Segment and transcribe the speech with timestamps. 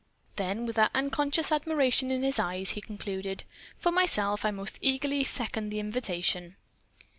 [0.35, 3.43] Then with that unconscious admiration in his eyes, he concluded:
[3.77, 6.55] "For myself I most eagerly second the invitation."